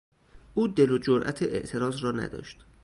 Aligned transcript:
او 0.53 0.67
دل 0.67 0.91
و 0.91 0.97
جرات 0.97 1.43
اعتراض 1.43 2.03
را 2.03 2.11
نداشت. 2.11 2.65